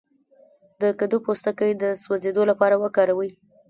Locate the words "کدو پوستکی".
0.99-1.71